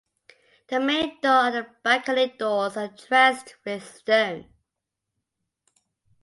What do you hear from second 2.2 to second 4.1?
doors are dressed with